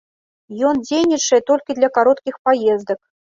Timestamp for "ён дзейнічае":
0.69-1.39